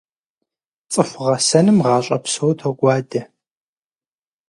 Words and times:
ЦӀыху 0.91 1.25
гъэсэным 1.27 1.77
гъащӀэ 1.85 2.17
псо 2.23 2.47
токӀуадэ. 2.57 3.21